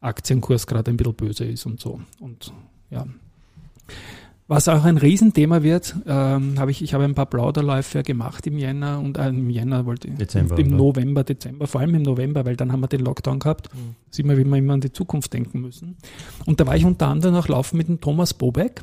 Aktienkurs 0.00 0.66
gerade 0.66 0.90
ein 0.90 0.96
bisschen 0.96 1.14
böse 1.14 1.44
ist 1.44 1.64
und 1.64 1.78
so. 1.78 2.00
Und 2.18 2.52
ja. 2.90 3.06
Was 4.48 4.68
auch 4.68 4.84
ein 4.84 4.96
Riesenthema 4.96 5.64
wird, 5.64 5.96
ähm, 6.06 6.58
habe 6.58 6.70
ich, 6.70 6.80
ich 6.80 6.94
habe 6.94 7.02
ein 7.02 7.16
paar 7.16 7.26
Plauderläufe 7.26 8.04
gemacht 8.04 8.46
im 8.46 8.58
Jänner 8.58 9.00
und 9.00 9.18
äh, 9.18 9.28
im 9.28 9.50
Jänner 9.50 9.86
wollte 9.86 10.06
ich, 10.06 10.14
Dezember, 10.14 10.56
im 10.58 10.68
oder? 10.68 10.76
November, 10.76 11.24
Dezember, 11.24 11.66
vor 11.66 11.80
allem 11.80 11.96
im 11.96 12.02
November, 12.02 12.44
weil 12.44 12.54
dann 12.54 12.70
haben 12.70 12.80
wir 12.80 12.86
den 12.86 13.00
Lockdown 13.00 13.40
gehabt. 13.40 13.74
Mhm. 13.74 13.96
Sieht 14.10 14.24
man, 14.24 14.38
wie 14.38 14.44
wir 14.44 14.56
immer 14.56 14.74
an 14.74 14.80
die 14.80 14.92
Zukunft 14.92 15.32
denken 15.32 15.60
müssen. 15.60 15.96
Und 16.44 16.60
da 16.60 16.66
war 16.66 16.76
ich 16.76 16.84
unter 16.84 17.08
anderem 17.08 17.34
auch 17.34 17.48
laufen 17.48 17.76
mit 17.76 17.88
dem 17.88 18.00
Thomas 18.00 18.34
Bobeck. 18.34 18.82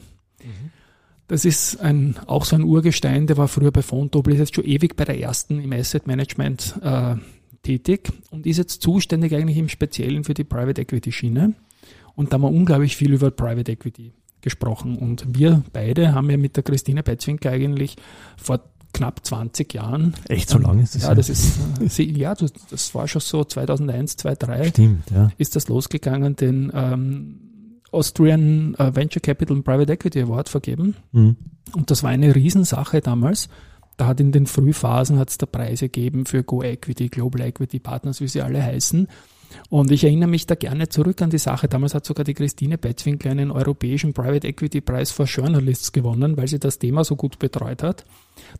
Das 1.27 1.45
ist 1.45 1.79
ein, 1.79 2.15
auch 2.27 2.45
so 2.45 2.55
ein 2.55 2.63
Urgestein, 2.63 3.27
der 3.27 3.37
war 3.37 3.47
früher 3.47 3.71
bei 3.71 3.81
Fontobel, 3.81 4.33
ist 4.33 4.39
jetzt 4.39 4.55
schon 4.55 4.65
ewig 4.65 4.95
bei 4.95 5.05
der 5.05 5.19
ersten 5.19 5.61
im 5.61 5.71
Asset 5.71 6.05
Management 6.05 6.75
äh, 6.83 7.15
tätig 7.63 8.11
und 8.29 8.45
ist 8.45 8.57
jetzt 8.57 8.81
zuständig 8.81 9.33
eigentlich 9.33 9.57
im 9.57 9.69
Speziellen 9.69 10.25
für 10.25 10.33
die 10.33 10.43
Private 10.43 10.81
Equity 10.81 11.11
Schiene. 11.11 11.53
Und 12.15 12.31
da 12.31 12.35
haben 12.35 12.41
wir 12.41 12.51
unglaublich 12.51 12.97
viel 12.97 13.13
über 13.13 13.31
Private 13.31 13.71
Equity 13.71 14.11
gesprochen. 14.43 14.97
Und 14.97 15.25
wir 15.27 15.63
beide 15.73 16.13
haben 16.13 16.29
ja 16.29 16.37
mit 16.37 16.55
der 16.55 16.63
Christine 16.63 17.01
Betzwinkel 17.01 17.51
eigentlich 17.51 17.95
vor 18.37 18.61
knapp 18.93 19.25
20 19.25 19.73
Jahren. 19.73 20.13
Echt 20.29 20.49
so 20.49 20.59
lange 20.59 20.83
ist 20.83 20.95
das? 20.95 21.03
Ja, 21.03 21.15
das 21.15 21.29
ist, 21.29 21.57
sie, 21.87 22.11
ja, 22.11 22.35
das, 22.35 22.93
war 22.93 23.07
schon 23.07 23.21
so 23.21 23.43
2001, 23.43 24.17
2003 24.17 24.69
Stimmt, 24.69 25.11
ja. 25.11 25.31
ist 25.37 25.55
das 25.55 25.67
losgegangen, 25.67 26.35
den 26.35 26.71
ähm, 26.73 27.39
Austrian 27.91 28.75
äh, 28.75 28.95
Venture 28.95 29.21
Capital 29.21 29.57
and 29.57 29.65
Private 29.65 29.91
Equity 29.91 30.21
Award 30.21 30.49
vergeben. 30.49 30.95
Mhm. 31.11 31.35
Und 31.75 31.89
das 31.89 32.03
war 32.03 32.11
eine 32.11 32.35
Riesensache 32.35 33.01
damals. 33.01 33.49
Da 33.97 34.07
hat 34.07 34.19
in 34.19 34.31
den 34.31 34.47
Frühphasen 34.47 35.19
hat 35.19 35.29
es 35.29 35.37
da 35.37 35.45
Preise 35.45 35.85
gegeben 35.89 36.25
für 36.25 36.43
Go 36.43 36.63
Equity, 36.63 37.09
Global 37.09 37.41
Equity 37.41 37.79
Partners, 37.79 38.21
wie 38.21 38.27
sie 38.27 38.41
alle 38.41 38.63
heißen. 38.63 39.07
Und 39.69 39.91
ich 39.91 40.03
erinnere 40.03 40.29
mich 40.29 40.45
da 40.45 40.55
gerne 40.55 40.89
zurück 40.89 41.21
an 41.21 41.29
die 41.29 41.37
Sache. 41.37 41.67
Damals 41.67 41.95
hat 41.95 42.05
sogar 42.05 42.23
die 42.23 42.33
Christine 42.33 42.77
Betzwinkler 42.77 43.31
einen 43.31 43.51
europäischen 43.51 44.13
Private 44.13 44.47
Equity 44.47 44.81
Prize 44.81 45.13
for 45.13 45.25
Journalists 45.25 45.91
gewonnen, 45.91 46.37
weil 46.37 46.47
sie 46.47 46.59
das 46.59 46.79
Thema 46.79 47.03
so 47.03 47.15
gut 47.15 47.39
betreut 47.39 47.83
hat. 47.83 48.05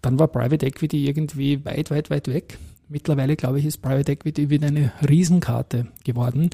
Dann 0.01 0.19
war 0.19 0.27
Private 0.27 0.65
Equity 0.65 1.07
irgendwie 1.07 1.63
weit, 1.65 1.91
weit, 1.91 2.09
weit 2.09 2.27
weg. 2.27 2.57
Mittlerweile, 2.93 3.35
glaube 3.35 3.57
ich, 3.57 3.65
ist 3.65 3.81
Private 3.81 4.11
Equity 4.11 4.51
wieder 4.51 4.67
eine 4.67 4.91
Riesenkarte 5.09 5.87
geworden. 6.03 6.51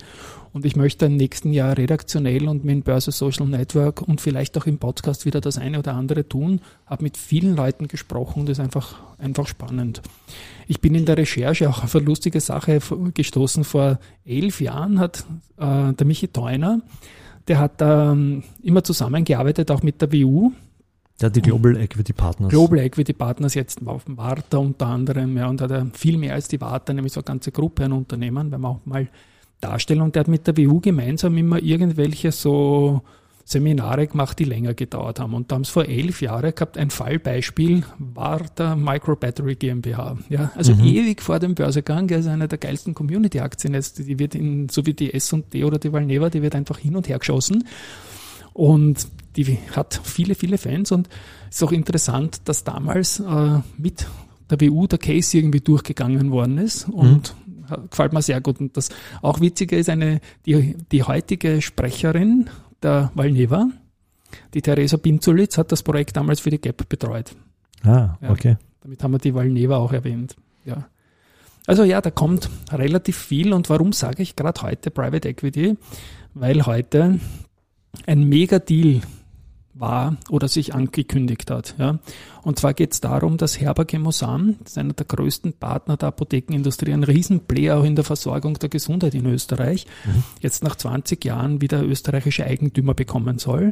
Und 0.54 0.64
ich 0.64 0.78
möchte 0.78 1.08
im 1.08 1.18
nächsten 1.18 1.52
Jahr 1.52 1.78
redaktionell 1.78 2.48
und 2.48 2.64
mit 2.64 2.76
dem 2.76 2.82
Börse 2.84 3.12
Social 3.12 3.46
Network 3.46 4.02
und 4.02 4.22
vielleicht 4.22 4.58
auch 4.58 4.66
im 4.66 4.78
Podcast 4.78 5.26
wieder 5.26 5.42
das 5.42 5.58
eine 5.58 5.80
oder 5.80 5.96
andere 5.96 6.30
tun. 6.30 6.62
Habe 6.86 7.04
mit 7.04 7.18
vielen 7.18 7.58
Leuten 7.58 7.90
gesprochen 7.90 8.40
und 8.40 8.50
ist 8.50 8.62
einfach, 8.62 9.02
einfach 9.18 9.48
spannend. 9.48 10.02
Ich 10.70 10.80
bin 10.80 10.96
in 10.96 11.06
der 11.06 11.18
Recherche 11.18 11.70
auch 11.70 11.84
auf 11.84 11.94
eine 11.94 12.06
lustige 12.06 12.40
Sache 12.40 12.80
gestoßen. 13.14 13.66
Vor 13.66 14.00
elf 14.24 14.62
Jahren 14.62 14.98
hat 14.98 15.26
äh, 15.58 15.92
der 15.92 16.08
Michi 16.08 16.30
Theuner, 16.30 16.80
der 17.50 17.60
hat 17.60 17.82
ähm, 17.82 18.44
immer 18.64 18.86
zusammengearbeitet, 18.86 19.72
auch 19.72 19.84
mit 19.84 20.02
der 20.02 20.14
WU, 20.14 20.54
Ja, 21.22 21.30
die 21.30 21.42
Global 21.42 21.76
Equity 21.76 22.14
Partners. 22.14 22.50
Global 22.50 22.80
Equity 22.80 23.14
Partners 23.14 23.54
jetzt 23.54 23.86
auf 23.86 24.06
dem 24.06 24.18
Warta 24.18 24.58
unter 24.58 24.88
anderem, 24.88 25.36
ja, 25.38 25.48
und 25.48 25.62
hat 25.62 25.72
er 25.72 25.88
viel 25.94 26.18
mehr 26.18 26.34
als 26.34 26.48
die 26.48 26.62
Warta, 26.62 26.94
nämlich 26.94 27.14
so 27.14 27.20
eine 27.20 27.26
ganze 27.26 27.52
Gruppe 27.52 27.86
an 27.86 27.92
Unternehmen, 27.92 28.52
wenn 28.52 28.62
man 28.62 28.72
auch 28.72 28.86
mal 28.86 29.10
darstellen. 29.60 30.02
Und 30.02 30.16
der 30.16 30.22
hat 30.22 30.28
mit 30.30 30.48
der 30.48 30.58
WU 30.58 30.80
gemeinsam 30.80 31.38
immer 31.38 31.62
irgendwelche 31.62 32.32
so 32.32 33.02
Seminare 33.50 34.06
gemacht, 34.06 34.38
die 34.38 34.44
länger 34.44 34.76
gedauert 34.76 35.20
haben. 35.20 35.34
Und 35.34 35.52
da 35.52 35.56
haben 35.56 35.64
es 35.64 35.70
vor 35.70 35.86
elf 35.86 36.22
Jahren 36.22 36.54
gehabt, 36.54 36.78
ein 36.78 36.92
Fallbeispiel 36.92 37.84
war 37.98 38.42
der 38.58 38.76
Micro 38.76 39.16
Battery 39.16 39.56
GmbH. 39.56 40.18
Ja, 40.30 40.52
also 40.56 40.72
ewig 40.74 41.22
vor 41.22 41.40
dem 41.40 41.56
Börsegang, 41.56 42.08
ist 42.10 42.28
eine 42.28 42.48
der 42.48 42.60
geilsten 42.60 42.94
Community-Aktien 42.94 43.74
jetzt, 43.74 43.98
die 43.98 44.20
wird 44.20 44.36
in, 44.36 44.70
so 44.70 44.86
wie 44.86 44.94
die 44.94 45.14
S&D 45.14 45.64
oder 45.64 45.80
die 45.80 45.92
Valneva, 45.92 46.30
die 46.30 46.44
wird 46.44 46.54
einfach 46.54 46.78
hin 46.78 46.96
und 46.96 47.10
her 47.10 47.18
geschossen. 47.18 47.64
Und 48.54 49.08
die 49.44 49.58
hat 49.76 50.00
viele, 50.04 50.36
viele 50.36 50.58
Fans 50.58 50.92
und 50.92 51.10
ist 51.50 51.64
auch 51.64 51.72
interessant, 51.72 52.42
dass 52.46 52.64
damals 52.64 53.20
äh, 53.20 53.60
mit 53.78 54.08
der 54.50 54.62
WU 54.62 54.88
der 54.88 55.00
Case 55.00 55.38
irgendwie 55.38 55.62
durchgegangen 55.62 56.32
worden 56.32 56.58
ist 56.58 56.88
und 56.90 57.36
gefällt 57.92 58.14
mir 58.14 58.22
sehr 58.22 58.42
gut. 58.42 58.60
Und 58.60 58.76
das 58.78 58.90
auch 59.22 59.42
Witzige 59.42 59.78
ist 59.78 59.90
eine, 59.90 60.22
die, 60.46 60.76
die 60.92 61.04
heutige 61.04 61.62
Sprecherin 61.62 62.50
der 62.82 63.12
Valneva, 63.14 63.70
die 64.54 64.62
Theresa 64.62 64.98
Binzulitz, 64.98 65.58
hat 65.58 65.72
das 65.72 65.84
Projekt 65.84 66.18
damals 66.18 66.40
für 66.40 66.50
die 66.50 66.60
GAP 66.60 66.90
betreut. 66.90 67.36
Ah, 67.84 68.18
Ja. 68.22 68.32
okay. 68.32 68.58
Damit 68.82 69.04
haben 69.04 69.12
wir 69.12 69.20
die 69.20 69.36
Valneva 69.36 69.78
auch 69.78 69.92
erwähnt. 69.92 70.36
Ja. 70.66 70.88
Also 71.68 71.84
ja, 71.84 72.02
da 72.02 72.10
kommt 72.10 72.50
relativ 72.72 73.18
viel. 73.18 73.54
Und 73.54 73.70
warum 73.70 73.92
sage 73.94 74.24
ich 74.24 74.36
gerade 74.36 74.62
heute 74.64 74.90
Private 74.90 75.28
Equity? 75.30 75.78
Weil 76.34 76.66
heute 76.66 77.20
ein 78.08 78.24
Mega-Deal 78.30 79.02
war 79.80 80.18
oder 80.30 80.48
sich 80.48 80.74
angekündigt 80.74 81.50
hat. 81.52 81.76
Ja. 81.78 82.00
Und 82.44 82.60
zwar 82.60 82.74
geht 82.74 82.94
es 82.94 83.02
darum, 83.02 83.38
dass 83.38 83.60
Herberge 83.60 84.00
Mosan, 84.00 84.58
einer 84.76 84.94
der 84.94 85.06
größten 85.06 85.54
Partner 85.54 85.98
der 85.98 86.10
Apothekenindustrie, 86.10 86.94
ein 86.94 87.04
Riesenplayer 87.04 87.80
auch 87.80 87.84
in 87.84 87.96
der 87.96 88.06
Versorgung 88.06 88.56
der 88.60 88.70
Gesundheit 88.70 89.16
in 89.16 89.26
Österreich, 89.26 89.88
jetzt 90.42 90.64
nach 90.64 90.76
20 90.76 91.24
Jahren 91.24 91.62
wieder 91.62 91.84
österreichische 91.84 92.46
Eigentümer 92.46 92.94
bekommen 92.94 93.40
soll. 93.40 93.72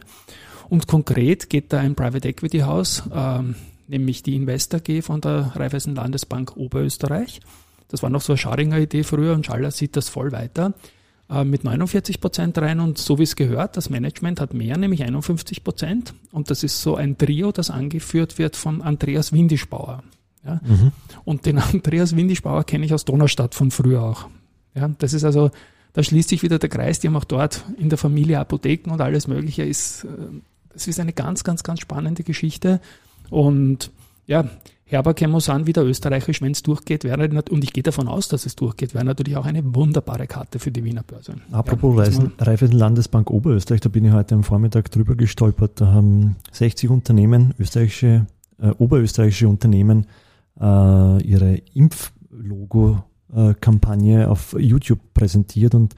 Und 0.69 0.87
konkret 0.87 1.49
geht 1.49 1.71
da 1.71 1.79
ein 1.79 1.95
Private 1.95 2.27
Equity 2.27 2.59
Haus, 2.59 3.03
ähm, 3.13 3.55
nämlich 3.87 4.23
die 4.23 4.35
Investor 4.35 4.79
G 4.79 5.01
von 5.01 5.21
der 5.21 5.53
Raiffeisen 5.55 5.95
Landesbank 5.95 6.57
Oberösterreich. 6.57 7.39
Das 7.89 8.03
war 8.03 8.09
noch 8.09 8.21
so 8.21 8.33
eine 8.33 8.37
Scharinger 8.37 8.79
Idee 8.79 9.03
früher 9.03 9.33
und 9.33 9.45
Schaller 9.45 9.71
sieht 9.71 9.95
das 9.95 10.09
voll 10.09 10.33
weiter 10.33 10.73
äh, 11.29 11.43
mit 11.43 11.63
49 11.63 12.21
Prozent 12.21 12.57
rein 12.57 12.79
und 12.79 12.97
so 12.97 13.19
wie 13.19 13.23
es 13.23 13.35
gehört, 13.35 13.75
das 13.75 13.89
Management 13.89 14.39
hat 14.39 14.53
mehr, 14.53 14.77
nämlich 14.77 15.03
51 15.03 15.63
Prozent 15.63 16.13
und 16.31 16.49
das 16.49 16.63
ist 16.63 16.81
so 16.81 16.95
ein 16.95 17.17
Trio, 17.17 17.51
das 17.51 17.69
angeführt 17.69 18.37
wird 18.37 18.55
von 18.55 18.81
Andreas 18.81 19.33
Windischbauer. 19.33 20.03
Ja? 20.45 20.61
Und 21.25 21.45
den 21.45 21.57
Andreas 21.73 22.15
Windischbauer 22.15 22.63
kenne 22.63 22.85
ich 22.85 22.93
aus 22.93 23.03
Donaustadt 23.03 23.55
von 23.55 23.71
früher 23.71 24.03
auch. 24.03 24.27
Ja? 24.73 24.89
Das 24.99 25.13
ist 25.13 25.25
also, 25.25 25.51
da 25.93 26.01
schließt 26.01 26.29
sich 26.29 26.43
wieder 26.43 26.59
der 26.59 26.69
Kreis, 26.69 26.99
die 26.99 27.07
haben 27.07 27.17
auch 27.17 27.25
dort 27.25 27.65
in 27.77 27.89
der 27.89 27.97
Familie 27.97 28.39
Apotheken 28.39 28.91
und 28.91 29.01
alles 29.01 29.27
Mögliche 29.27 29.63
ist, 29.63 30.05
äh, 30.05 30.07
das 30.71 30.87
ist 30.87 30.99
eine 30.99 31.11
ganz, 31.11 31.43
ganz, 31.43 31.63
ganz 31.63 31.81
spannende 31.81 32.23
Geschichte 32.23 32.79
und 33.29 33.91
ja, 34.27 34.49
Herber 34.89 35.13
muss 35.27 35.49
an, 35.49 35.67
wieder 35.67 35.83
österreichisch, 35.83 36.41
wenn 36.41 36.53
es 36.53 36.63
durchgeht, 36.63 37.03
wäre, 37.03 37.27
und 37.49 37.61
ich 37.63 37.73
gehe 37.73 37.83
davon 37.83 38.07
aus, 38.07 38.29
dass 38.29 38.45
es 38.45 38.55
durchgeht, 38.55 38.93
wäre 38.93 39.03
natürlich 39.03 39.35
auch 39.35 39.45
eine 39.45 39.75
wunderbare 39.75 40.27
Karte 40.27 40.59
für 40.59 40.71
die 40.71 40.85
Wiener 40.85 41.03
Börse. 41.03 41.33
Apropos 41.51 41.97
Ja, 41.97 42.03
Reisen, 42.03 42.31
Raiffeisen 42.39 42.77
Landesbank 42.77 43.29
Oberösterreich, 43.29 43.81
da 43.81 43.89
bin 43.89 44.05
ich 44.05 44.13
heute 44.13 44.35
am 44.35 44.45
Vormittag 44.45 44.89
drüber 44.89 45.15
gestolpert. 45.15 45.81
Da 45.81 45.87
haben 45.87 46.37
60 46.53 46.89
Unternehmen, 46.89 47.53
österreichische, 47.59 48.27
äh, 48.61 48.69
oberösterreichische 48.77 49.49
Unternehmen, 49.49 50.05
äh, 50.57 51.21
ihre 51.21 51.57
Impflogo-Kampagne 51.73 54.29
auf 54.29 54.55
YouTube 54.57 54.99
präsentiert 55.13 55.75
und 55.75 55.95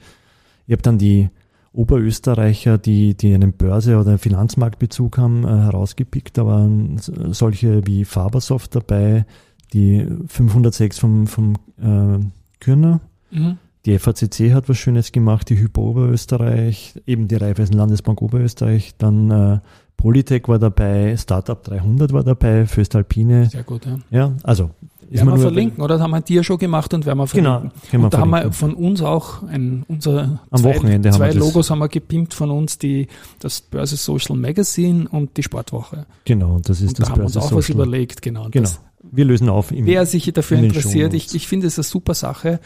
ich 0.66 0.72
habe 0.72 0.82
dann 0.82 0.98
die 0.98 1.30
Oberösterreicher, 1.72 2.78
die, 2.78 3.14
die 3.16 3.32
einen 3.34 3.52
Börse- 3.52 3.98
oder 3.98 4.18
Finanzmarktbezug 4.18 5.18
haben, 5.18 5.44
äh, 5.44 5.48
herausgepickt. 5.48 6.36
Da 6.38 6.46
waren 6.46 6.98
solche 6.98 7.86
wie 7.86 8.04
Fabersoft 8.04 8.74
dabei, 8.74 9.24
die 9.72 10.06
506 10.26 10.98
vom, 10.98 11.26
vom 11.26 11.54
äh, 11.80 12.18
Kürner, 12.60 13.00
Mhm. 13.30 13.58
die 13.86 13.96
FACC 13.96 14.52
hat 14.52 14.68
was 14.68 14.76
Schönes 14.78 15.12
gemacht, 15.12 15.48
die 15.48 15.56
Hypo 15.56 15.90
Oberösterreich, 15.90 17.00
eben 17.06 17.28
die 17.28 17.36
Raiffeisen 17.36 17.76
Landesbank 17.76 18.20
Oberösterreich, 18.20 18.94
dann 18.98 19.30
äh, 19.30 19.60
Polytech 19.96 20.48
war 20.48 20.58
dabei, 20.58 21.16
Startup 21.16 21.62
300 21.62 22.12
war 22.12 22.24
dabei, 22.24 22.66
Föstalpine. 22.66 23.46
Sehr 23.46 23.62
gut, 23.62 23.86
ja. 23.86 23.98
Ja, 24.10 24.32
also 24.42 24.70
ist 25.10 25.16
Werden 25.26 25.30
wir 25.34 25.38
verlinken, 25.38 25.82
oder? 25.82 25.94
Das 25.94 26.02
haben 26.02 26.12
wir 26.12 26.20
dir 26.20 26.42
schon 26.44 26.56
gemacht 26.58 26.94
und 26.94 27.04
werden 27.04 27.18
wir 27.18 27.26
Genau, 27.26 27.50
verlinken. 27.54 27.80
wir 27.90 28.00
und 28.00 28.14
da 28.14 28.18
haben 28.20 28.30
wir 28.30 28.36
verlinken. 28.52 28.52
von 28.58 28.74
uns 28.74 29.02
auch 29.02 29.42
ein, 29.42 29.84
unser 29.88 30.40
Am 30.50 30.60
zwei, 30.60 30.74
Wochenende 30.76 31.08
haben 31.10 31.16
zwei 31.16 31.26
wir 31.26 31.34
das- 31.34 31.46
Logos 31.46 31.70
haben 31.70 31.80
wir 31.80 31.88
gepimpt 31.88 32.32
von 32.32 32.50
uns, 32.50 32.78
die, 32.78 33.08
das 33.40 33.60
Börse 33.60 33.96
Social 33.96 34.36
Magazine 34.36 35.08
und 35.10 35.36
die 35.36 35.42
Sportwoche. 35.42 36.06
Genau, 36.24 36.58
das 36.62 36.80
ist 36.80 36.88
Und 36.90 36.98
da 36.98 37.02
das 37.02 37.10
haben 37.10 37.18
wir 37.18 37.24
uns 37.24 37.34
Börse 37.34 37.46
auch 37.48 37.56
was 37.58 37.66
Social. 37.66 37.82
überlegt, 37.86 38.22
genau. 38.22 38.44
Und 38.44 38.52
Genau. 38.52 38.62
Das, 38.64 38.80
Wir 39.12 39.24
lösen 39.24 39.48
auf 39.48 39.72
im 39.72 39.86
wer 39.86 40.06
sich 40.06 40.30
dafür 40.32 40.58
in 40.58 40.64
interessiert, 40.64 41.12
ich, 41.14 41.34
ich 41.34 41.48
finde 41.48 41.66
es 41.66 41.76
eine 41.78 41.84
super 41.84 42.14
Sache, 42.14 42.60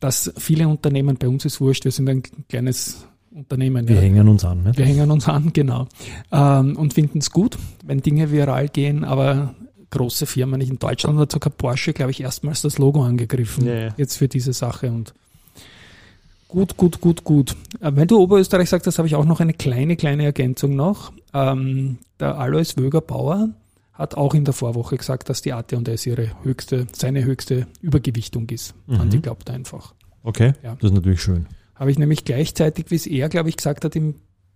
dass 0.00 0.32
viele 0.36 0.68
Unternehmen, 0.68 1.16
bei 1.16 1.28
uns 1.28 1.44
ist 1.46 1.60
wurscht, 1.60 1.84
wir 1.84 1.92
sind 1.92 2.08
ein 2.10 2.22
kleines 2.48 3.06
Unternehmen. 3.34 3.88
Wir 3.88 3.96
ja. 3.96 4.02
hängen 4.02 4.28
uns 4.28 4.44
an. 4.44 4.62
Ne? 4.64 4.72
Wir 4.76 4.84
hängen 4.84 5.10
uns 5.10 5.28
an, 5.28 5.50
genau. 5.52 5.86
Ähm, 6.32 6.76
und 6.76 6.92
finden 6.94 7.18
es 7.18 7.30
gut, 7.30 7.56
wenn 7.84 8.00
Dinge 8.02 8.30
viral 8.32 8.68
gehen, 8.68 9.04
aber 9.04 9.54
große 9.90 10.26
Firmen, 10.26 10.58
nicht 10.58 10.70
in 10.70 10.78
Deutschland 10.78 11.18
hat 11.18 11.32
sogar 11.32 11.50
Porsche, 11.52 11.92
glaube 11.92 12.10
ich, 12.10 12.20
erstmals 12.20 12.62
das 12.62 12.78
Logo 12.78 13.02
angegriffen. 13.04 13.66
Ja. 13.66 13.94
Jetzt 13.96 14.16
für 14.16 14.28
diese 14.28 14.52
Sache 14.52 14.90
und 14.90 15.14
gut, 16.48 16.76
gut, 16.76 17.00
gut, 17.00 17.24
gut. 17.24 17.52
Äh, 17.80 17.92
Wenn 17.94 18.08
du 18.08 18.18
Oberösterreich 18.20 18.68
sagst, 18.68 18.86
das 18.86 18.98
habe 18.98 19.08
ich 19.08 19.14
auch 19.14 19.24
noch 19.24 19.40
eine 19.40 19.52
kleine, 19.54 19.96
kleine 19.96 20.24
Ergänzung 20.24 20.74
noch. 20.76 21.12
Ähm, 21.34 21.98
der 22.20 22.38
Alois 22.38 22.74
Wöger-Bauer 22.76 23.50
hat 23.92 24.14
auch 24.16 24.34
in 24.34 24.44
der 24.44 24.52
Vorwoche 24.54 24.96
gesagt, 24.96 25.28
dass 25.28 25.40
die 25.42 25.52
AT&S 25.52 26.06
ihre 26.06 26.30
höchste, 26.42 26.86
seine 26.92 27.24
höchste 27.24 27.66
Übergewichtung 27.80 28.48
ist. 28.50 28.74
Mhm. 28.86 29.00
An 29.00 29.10
die 29.10 29.20
glaubt 29.22 29.48
einfach. 29.50 29.94
Okay, 30.22 30.52
Ja. 30.62 30.74
das 30.80 30.90
ist 30.90 30.94
natürlich 30.96 31.22
schön. 31.22 31.46
Habe 31.76 31.90
ich 31.90 31.98
nämlich 31.98 32.24
gleichzeitig, 32.24 32.86
wie 32.90 32.96
es 32.96 33.06
er, 33.06 33.28
glaube 33.28 33.48
ich, 33.48 33.56
gesagt 33.56 33.84
hat 33.84 33.94
im 33.96 34.14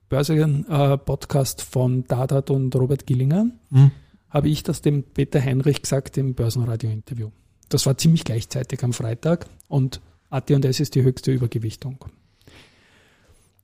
Börsen-Podcast 0.08 1.62
von 1.62 2.04
Dadat 2.06 2.50
und 2.50 2.74
Robert 2.74 3.06
Gillinger, 3.06 3.46
Mhm. 3.70 3.90
Habe 4.30 4.48
ich 4.48 4.62
das 4.62 4.80
dem 4.82 5.02
Peter 5.02 5.40
Heinrich 5.42 5.82
gesagt 5.82 6.16
im 6.16 6.34
Börsenradio-Interview. 6.34 7.30
Das 7.68 7.86
war 7.86 7.96
ziemlich 7.98 8.24
gleichzeitig 8.24 8.82
am 8.82 8.92
Freitag 8.92 9.46
und 9.68 10.00
AT&S 10.30 10.80
ist 10.80 10.94
die 10.94 11.02
höchste 11.02 11.32
Übergewichtung. 11.32 12.04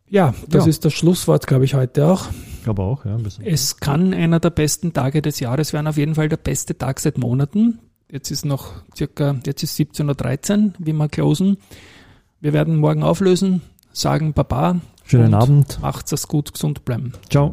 Ja, 0.09 0.35
das 0.49 0.65
Ja. 0.65 0.71
ist 0.71 0.85
das 0.85 0.93
Schlusswort, 0.95 1.47
glaube 1.47 1.65
ich, 1.65 1.75
heute 1.75 2.07
auch. 2.07 2.27
Ich 2.59 2.65
glaube 2.65 2.83
auch, 2.83 3.05
ja. 3.05 3.17
ein 3.17 3.23
bisschen. 3.23 3.45
Es 3.45 3.79
kann 3.79 4.15
einer 4.15 4.39
der 4.39 4.51
besten 4.51 4.93
Tage 4.93 5.23
des 5.23 5.41
Jahres 5.41 5.73
werden, 5.73 5.89
auf 5.89 5.97
jeden 5.97 6.15
Fall 6.15 6.29
der 6.29 6.37
beste 6.37 6.77
Tag 6.79 7.01
seit 7.01 7.19
Monaten. 7.19 7.81
Jetzt 8.11 8.31
ist 8.31 8.45
noch 8.45 8.73
circa, 8.97 9.37
jetzt 9.45 9.65
ist 9.65 9.77
17.13 9.79 10.67
Uhr, 10.67 10.73
wie 10.79 10.93
wir 10.93 11.09
closen. 11.09 11.57
Wir 12.41 12.53
werden 12.53 12.77
morgen 12.77 13.03
auflösen, 13.03 13.63
sagen 13.93 14.33
Baba. 14.33 14.81
Schönen 15.05 15.35
Abend. 15.35 15.81
Macht's 15.81 16.13
es 16.13 16.29
gut, 16.29 16.53
gesund 16.53 16.85
bleiben. 16.85 17.13
Ciao. 17.31 17.53